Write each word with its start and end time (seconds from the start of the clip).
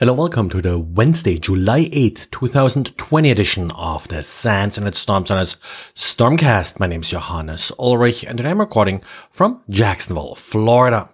Hello, 0.00 0.14
welcome 0.14 0.48
to 0.48 0.62
the 0.62 0.78
Wednesday, 0.78 1.36
July 1.38 1.84
8th, 1.90 2.30
2020 2.30 3.30
edition 3.30 3.70
of 3.72 4.08
the 4.08 4.22
SANS 4.22 4.78
Internet 4.78 4.96
Storm 4.96 5.26
Center's 5.26 5.56
Stormcast. 5.94 6.80
My 6.80 6.86
name 6.86 7.02
is 7.02 7.10
Johannes 7.10 7.70
Ulrich 7.78 8.24
and 8.24 8.40
I'm 8.40 8.60
recording 8.60 9.02
from 9.30 9.62
Jacksonville, 9.68 10.36
Florida. 10.36 11.10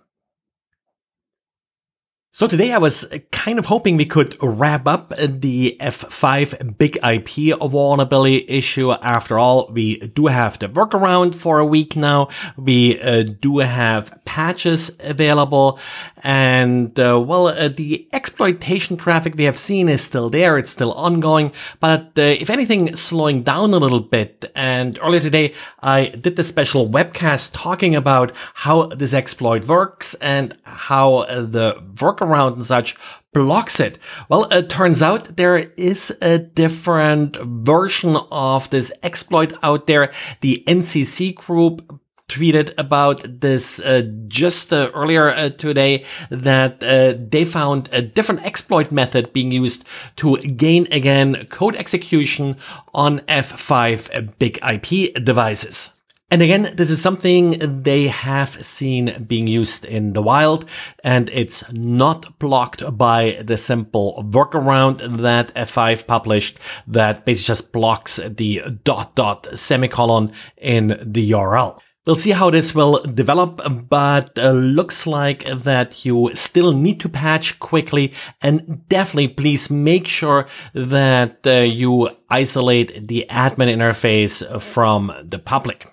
So 2.37 2.47
today 2.47 2.71
I 2.71 2.77
was 2.77 3.11
kind 3.33 3.59
of 3.59 3.65
hoping 3.65 3.97
we 3.97 4.05
could 4.05 4.37
wrap 4.43 4.87
up 4.87 5.15
the 5.17 5.75
F5 5.81 6.77
big 6.77 6.99
IP 7.03 7.59
vulnerability 7.59 8.45
issue. 8.47 8.93
After 8.93 9.39
all, 9.39 9.71
we 9.73 10.01
do 10.01 10.27
have 10.27 10.59
the 10.59 10.69
workaround 10.69 11.35
for 11.35 11.59
a 11.59 11.65
week 11.65 11.97
now. 11.97 12.29
We 12.59 13.01
uh, 13.01 13.23
do 13.23 13.61
have 13.61 14.21
patches 14.27 14.99
available 15.01 15.79
and 16.19 17.01
uh, 17.01 17.19
well, 17.19 17.47
uh, 17.47 17.69
the 17.69 18.07
exploitation 18.13 18.99
traffic 18.99 19.35
we 19.37 19.45
have 19.45 19.57
seen 19.57 19.89
is 19.89 20.03
still 20.03 20.29
there. 20.29 20.59
It's 20.59 20.73
still 20.73 20.93
ongoing, 20.93 21.53
but 21.81 22.19
uh, 22.19 22.23
if 22.23 22.51
anything, 22.51 22.97
slowing 22.97 23.45
down 23.45 23.73
a 23.73 23.79
little 23.79 24.01
bit. 24.01 24.45
And 24.55 24.99
earlier 25.01 25.21
today, 25.21 25.55
I 25.81 26.09
did 26.09 26.37
the 26.37 26.45
special 26.45 26.87
webcast 26.87 27.53
talking 27.55 27.97
about 27.97 28.33
how 28.53 28.89
this 28.89 29.15
exploit 29.15 29.65
works 29.65 30.13
and 30.15 30.55
how 30.65 31.25
the 31.25 31.83
workaround 31.95 32.26
around 32.27 32.55
and 32.55 32.67
such 32.67 32.97
blocks 33.33 33.81
it. 33.81 33.99
Well, 34.29 34.45
it 34.45 34.71
turns 34.71 35.03
out 35.03 35.37
there 35.37 35.59
is 35.77 36.17
a 36.23 36.39
different 36.39 37.37
version 37.37 38.17
of 38.31 38.71
this 38.71 38.93
exploit 39.03 39.53
out 39.63 39.87
there. 39.87 40.13
The 40.41 40.65
NCC 40.67 41.35
group 41.35 42.01
tweeted 42.29 42.75
about 42.77 43.41
this 43.41 43.79
uh, 43.81 44.03
just 44.27 44.73
uh, 44.73 44.91
earlier 44.95 45.31
uh, 45.31 45.51
today 45.51 46.05
that 46.31 46.83
uh, 46.83 47.15
they 47.17 47.45
found 47.45 47.89
a 47.93 48.03
different 48.03 48.43
exploit 48.45 48.91
method 48.91 49.33
being 49.33 49.53
used 49.53 49.85
to 50.17 50.37
gain 50.39 50.89
again 50.91 51.47
code 51.47 51.77
execution 51.77 52.57
on 52.93 53.21
F5 53.21 54.39
big 54.39 54.59
IP 54.63 55.15
devices. 55.23 55.96
And 56.29 56.43
again, 56.43 56.73
this 56.75 56.91
is 56.91 57.01
something 57.01 57.83
they 57.85 58.09
have 58.09 58.65
seen 58.65 59.25
being 59.29 59.47
used 59.47 59.85
in 59.85 60.13
the 60.13 60.21
wild, 60.21 60.65
and 61.05 61.31
it's 61.33 61.73
not 61.73 62.41
blocked 62.41 62.83
by 62.99 63.41
the 63.45 63.57
simple 63.57 64.25
workaround 64.29 65.19
that 65.19 65.55
F5 65.55 66.05
published 66.09 66.59
that 66.89 67.25
basically 67.25 67.47
just 67.47 67.71
blocks 67.71 68.17
the 68.17 68.61
dot 68.83 69.15
dot 69.15 69.47
semicolon 69.57 70.33
in 70.57 70.99
the 71.01 71.31
URL. 71.31 71.79
We'll 72.07 72.17
see 72.17 72.33
how 72.33 72.51
this 72.51 72.75
will 72.75 73.03
develop, 73.05 73.61
but 73.89 74.37
uh, 74.37 74.51
looks 74.51 75.07
like 75.07 75.45
that 75.45 76.05
you 76.05 76.33
still 76.35 76.73
need 76.73 76.99
to 77.01 77.09
patch 77.09 77.61
quickly 77.61 78.13
and 78.43 78.89
definitely 78.89 79.29
please 79.29 79.71
make 79.71 80.09
sure 80.09 80.49
that 80.75 81.47
uh, 81.47 81.51
you 81.51 82.11
isolate 82.31 83.07
the 83.07 83.27
admin 83.31 83.73
interface 83.73 84.61
from 84.61 85.13
the 85.25 85.39
public. 85.39 85.87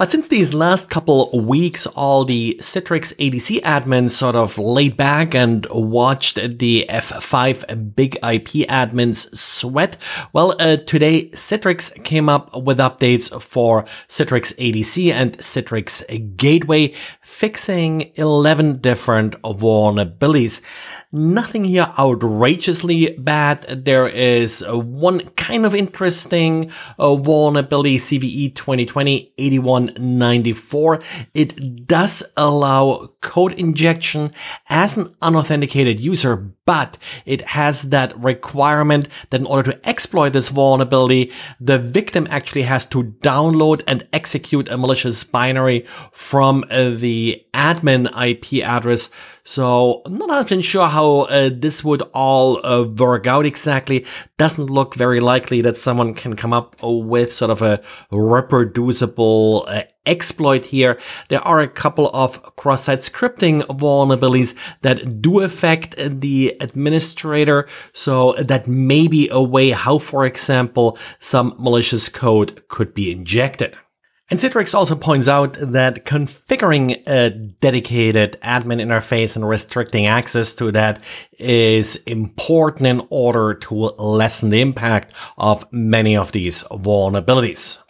But 0.00 0.10
since 0.10 0.28
these 0.28 0.54
last 0.54 0.88
couple 0.88 1.28
weeks, 1.30 1.84
all 1.84 2.24
the 2.24 2.56
Citrix 2.62 3.14
ADC 3.16 3.60
admins 3.60 4.12
sort 4.12 4.34
of 4.34 4.56
laid 4.56 4.96
back 4.96 5.34
and 5.34 5.66
watched 5.70 6.36
the 6.36 6.86
F5 6.88 7.94
big 7.94 8.14
IP 8.14 8.66
admins 8.70 9.28
sweat, 9.36 9.98
well, 10.32 10.56
uh, 10.58 10.78
today 10.78 11.28
Citrix 11.32 12.02
came 12.02 12.30
up 12.30 12.62
with 12.62 12.78
updates 12.78 13.42
for 13.42 13.84
Citrix 14.08 14.56
ADC 14.56 15.12
and 15.12 15.36
Citrix 15.36 16.34
Gateway, 16.34 16.94
fixing 17.20 18.10
11 18.14 18.78
different 18.78 19.34
vulnerabilities. 19.42 20.62
Nothing 21.12 21.64
here 21.64 21.92
outrageously 21.98 23.16
bad. 23.18 23.62
There 23.84 24.06
is 24.06 24.62
uh, 24.62 24.78
one 24.78 25.22
kind 25.30 25.66
of 25.66 25.74
interesting 25.74 26.70
uh, 27.00 27.16
vulnerability, 27.16 27.96
CVE 27.96 28.54
2020 28.54 29.34
8194. 29.36 31.00
It 31.34 31.88
does 31.88 32.22
allow 32.36 33.10
code 33.22 33.54
injection 33.54 34.30
as 34.68 34.96
an 34.96 35.16
unauthenticated 35.20 35.98
user, 35.98 36.36
but 36.64 36.96
it 37.26 37.40
has 37.40 37.90
that 37.90 38.16
requirement 38.16 39.08
that 39.30 39.40
in 39.40 39.46
order 39.48 39.72
to 39.72 39.88
exploit 39.88 40.32
this 40.32 40.48
vulnerability, 40.50 41.32
the 41.58 41.80
victim 41.80 42.28
actually 42.30 42.62
has 42.62 42.86
to 42.86 43.02
download 43.02 43.82
and 43.88 44.06
execute 44.12 44.68
a 44.68 44.78
malicious 44.78 45.24
binary 45.24 45.84
from 46.12 46.64
uh, 46.70 46.90
the 46.90 47.44
admin 47.52 48.06
IP 48.16 48.64
address. 48.64 49.10
So 49.44 50.02
I'm 50.04 50.18
not 50.18 50.46
even 50.46 50.62
sure 50.62 50.86
how 50.86 51.22
uh, 51.22 51.50
this 51.52 51.82
would 51.82 52.02
all 52.12 52.64
uh, 52.64 52.84
work 52.84 53.26
out 53.26 53.46
exactly. 53.46 54.04
Doesn't 54.36 54.66
look 54.66 54.94
very 54.94 55.20
likely 55.20 55.60
that 55.62 55.78
someone 55.78 56.14
can 56.14 56.36
come 56.36 56.52
up 56.52 56.76
with 56.82 57.34
sort 57.34 57.50
of 57.50 57.62
a 57.62 57.80
reproducible 58.10 59.64
uh, 59.68 59.82
exploit 60.06 60.66
here. 60.66 60.98
There 61.28 61.46
are 61.46 61.60
a 61.60 61.68
couple 61.68 62.10
of 62.10 62.56
cross-site 62.56 63.00
scripting 63.00 63.62
vulnerabilities 63.62 64.56
that 64.82 65.20
do 65.20 65.40
affect 65.40 65.94
the 65.96 66.56
administrator. 66.60 67.68
So 67.92 68.34
that 68.38 68.66
may 68.66 69.08
be 69.08 69.28
a 69.30 69.42
way 69.42 69.70
how, 69.70 69.98
for 69.98 70.26
example, 70.26 70.98
some 71.18 71.54
malicious 71.58 72.08
code 72.08 72.62
could 72.68 72.94
be 72.94 73.10
injected. 73.10 73.76
And 74.30 74.38
Citrix 74.38 74.76
also 74.76 74.94
points 74.94 75.28
out 75.28 75.54
that 75.54 76.04
configuring 76.04 77.02
a 77.08 77.30
dedicated 77.30 78.38
admin 78.44 78.80
interface 78.80 79.34
and 79.34 79.48
restricting 79.48 80.06
access 80.06 80.54
to 80.54 80.70
that 80.70 81.02
is 81.32 81.96
important 82.06 82.86
in 82.86 83.06
order 83.10 83.54
to 83.54 83.74
lessen 83.74 84.50
the 84.50 84.60
impact 84.60 85.12
of 85.36 85.66
many 85.72 86.16
of 86.16 86.30
these 86.30 86.62
vulnerabilities. 86.62 87.82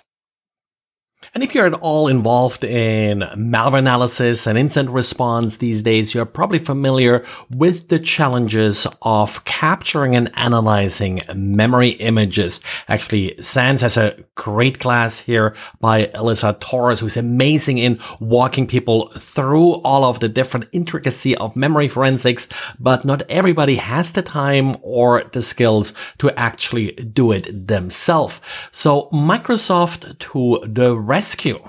And 1.32 1.44
if 1.44 1.54
you're 1.54 1.66
at 1.66 1.74
all 1.74 2.08
involved 2.08 2.64
in 2.64 3.20
malware 3.36 3.78
analysis 3.78 4.48
and 4.48 4.58
incident 4.58 4.92
response 4.92 5.58
these 5.58 5.80
days, 5.80 6.12
you're 6.12 6.24
probably 6.24 6.58
familiar 6.58 7.24
with 7.48 7.86
the 7.86 8.00
challenges 8.00 8.84
of 9.02 9.44
capturing 9.44 10.16
and 10.16 10.32
analyzing 10.34 11.20
memory 11.32 11.90
images. 11.90 12.60
Actually, 12.88 13.40
SANS 13.40 13.82
has 13.82 13.96
a 13.96 14.16
great 14.34 14.80
class 14.80 15.20
here 15.20 15.54
by 15.78 16.06
Alissa 16.06 16.58
Torres, 16.58 16.98
who's 16.98 17.16
amazing 17.16 17.78
in 17.78 18.00
walking 18.18 18.66
people 18.66 19.10
through 19.10 19.74
all 19.82 20.04
of 20.04 20.18
the 20.18 20.28
different 20.28 20.68
intricacy 20.72 21.36
of 21.36 21.54
memory 21.54 21.86
forensics, 21.86 22.48
but 22.80 23.04
not 23.04 23.22
everybody 23.28 23.76
has 23.76 24.10
the 24.10 24.22
time 24.22 24.76
or 24.82 25.22
the 25.32 25.42
skills 25.42 25.94
to 26.18 26.36
actually 26.36 26.90
do 26.92 27.30
it 27.30 27.68
themselves. 27.68 28.40
So 28.72 29.08
Microsoft 29.12 30.18
to 30.18 30.58
the 30.66 30.96
rescue. 31.20 31.60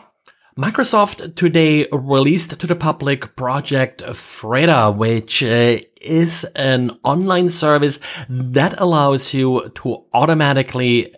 Microsoft 0.58 1.36
today 1.36 1.86
released 1.92 2.58
to 2.58 2.66
the 2.66 2.76
public 2.90 3.36
Project 3.36 4.02
Freta, 4.02 4.96
which 4.96 5.44
uh, 5.44 5.78
is 6.00 6.46
an 6.56 6.92
online 7.04 7.50
service 7.50 8.00
that 8.30 8.74
allows 8.80 9.34
you 9.34 9.70
to 9.76 10.06
automatically 10.14 11.14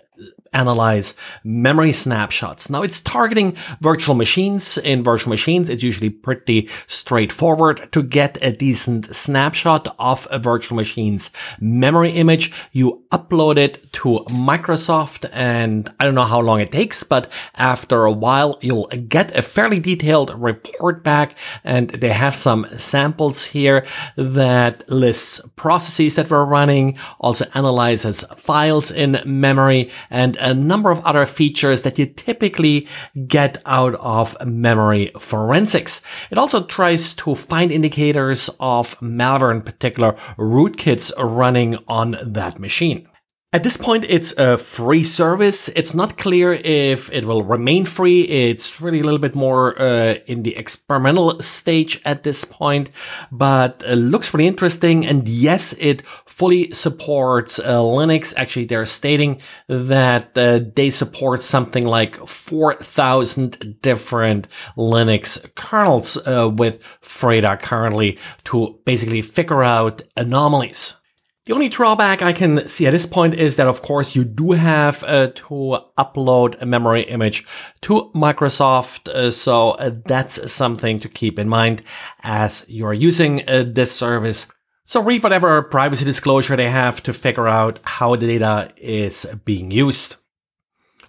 analyze 0.54 1.16
memory 1.44 1.94
snapshots. 1.94 2.70
Now 2.70 2.82
it's 2.82 3.02
targeting 3.02 3.56
virtual 3.82 4.16
machines. 4.16 4.78
In 4.78 5.04
virtual 5.04 5.30
machines, 5.30 5.70
it's 5.70 5.84
usually 5.84 6.10
pretty 6.10 6.70
straightforward 6.88 7.92
to 7.92 8.04
get 8.04 8.38
a 8.42 8.52
decent 8.52 9.16
snapshot 9.16 9.96
of 10.00 10.28
a 10.32 10.40
virtual 10.40 10.78
machine's 10.78 11.32
memory 11.60 12.12
image. 12.12 12.52
You 12.72 13.04
upload 13.12 13.58
it 13.58 13.92
to 13.94 14.26
Microsoft 14.30 15.30
and 15.34 15.94
I 16.00 16.06
don't 16.06 16.16
know 16.16 16.24
how 16.24 16.42
long 16.42 16.60
it 16.60 16.72
takes, 16.72 17.04
but 17.04 17.32
after 17.56 18.06
a 18.06 18.12
while, 18.12 18.58
you'll 18.62 18.88
get 18.88 19.38
a 19.38 19.42
fairly 19.42 19.80
detailed 19.80 20.34
report 20.40 21.04
back 21.04 21.36
and 21.64 21.90
they 21.90 22.10
have 22.10 22.36
some 22.36 22.68
samples 22.78 23.46
here 23.46 23.86
that 24.16 24.90
lists 24.90 25.42
processes 25.56 26.16
that 26.16 26.30
were 26.30 26.46
running, 26.46 26.98
also 27.20 27.46
analyzes 27.54 28.24
files 28.38 28.92
in 28.92 29.22
memory 29.26 29.92
and 30.10 30.38
a 30.44 30.54
number 30.54 30.92
of 30.92 31.04
other 31.06 31.26
features 31.26 31.82
that 31.82 31.98
you 31.98 32.06
typically 32.06 32.88
get 33.28 33.62
out 33.66 33.96
of 33.96 34.36
memory 34.46 35.12
forensics. 35.18 36.02
It 36.30 36.38
also 36.38 36.64
tries 36.64 37.14
to 37.16 37.34
find 37.34 37.72
indicators 37.72 38.50
of 38.60 39.00
malware, 39.00 39.56
in 39.56 39.62
particular 39.62 40.14
rootkits 40.38 41.12
running 41.18 41.78
on 41.88 42.18
that 42.22 42.60
machine. 42.60 43.08
At 43.54 43.62
this 43.62 43.78
point, 43.78 44.04
it's 44.10 44.34
a 44.36 44.58
free 44.58 45.04
service. 45.04 45.70
It's 45.76 45.94
not 45.94 46.18
clear 46.18 46.54
if 46.54 47.12
it 47.12 47.26
will 47.26 47.44
remain 47.44 47.86
free. 47.86 48.22
It's 48.24 48.82
really 48.82 49.02
a 49.02 49.04
little 49.04 49.20
bit 49.20 49.36
more 49.36 49.80
uh, 49.80 50.16
in 50.26 50.42
the 50.42 50.58
experimental 50.58 51.40
stage 51.40 52.02
at 52.04 52.24
this 52.24 52.46
point, 52.46 52.90
but 53.32 53.84
uh, 53.88 53.94
looks 53.94 54.34
really 54.34 54.48
interesting. 54.48 55.06
And 55.06 55.30
yes, 55.30 55.74
it 55.74 56.02
fully 56.26 56.74
supports 56.74 57.60
uh, 57.60 57.78
Linux. 57.78 58.34
Actually, 58.38 58.66
they're 58.66 58.88
stating 58.88 59.40
that 59.68 60.36
uh, 60.36 60.62
they 60.76 60.90
support 60.90 61.44
something 61.44 61.86
like 61.86 62.26
4,000 62.28 63.82
different 63.84 64.48
Linux 64.76 65.54
kernels 65.54 66.18
uh, 66.26 66.50
with 66.50 66.80
Freta 67.04 67.62
currently 67.62 68.18
to 68.46 68.80
basically 68.84 69.22
figure 69.22 69.64
out 69.64 70.02
anomalies. 70.18 70.96
The 71.46 71.54
only 71.54 71.68
drawback 71.68 72.22
I 72.22 72.32
can 72.32 72.70
see 72.70 72.88
at 72.88 72.92
this 72.92 73.06
point 73.06 73.34
is 73.34 73.58
that, 73.58 73.68
of 73.68 73.82
course, 73.82 74.16
you 74.16 74.24
do 74.24 74.52
have 74.52 75.04
uh, 75.04 75.28
to 75.28 75.78
upload 75.98 76.62
a 76.62 76.66
memory 76.66 77.02
image 77.02 77.46
to 77.82 78.12
Microsoft. 78.16 79.10
Uh, 79.10 79.30
so 79.30 79.72
uh, 79.72 79.92
that's 80.06 80.50
something 80.52 81.02
to 81.02 81.10
keep 81.10 81.38
in 81.38 81.50
mind 81.50 81.84
as 82.22 82.66
you're 82.70 82.94
using 82.94 83.48
uh, 83.50 83.66
this 83.68 83.92
service. 83.92 84.48
So 84.86 85.04
read 85.04 85.22
whatever 85.22 85.62
privacy 85.64 86.06
disclosure 86.06 86.56
they 86.56 86.70
have 86.70 87.04
to 87.04 87.14
figure 87.14 87.48
out 87.48 87.80
how 87.84 88.16
the 88.16 88.28
data 88.28 88.72
is 88.78 89.26
being 89.44 89.70
used. 89.70 90.16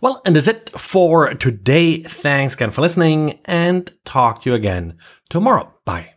Well, 0.00 0.20
and 0.26 0.34
that's 0.34 0.48
it 0.48 0.70
for 0.78 1.32
today. 1.34 2.02
Thanks 2.02 2.54
again 2.54 2.72
for 2.72 2.82
listening 2.82 3.38
and 3.44 3.92
talk 4.04 4.42
to 4.42 4.50
you 4.50 4.56
again 4.56 4.98
tomorrow. 5.28 5.72
Bye. 5.84 6.13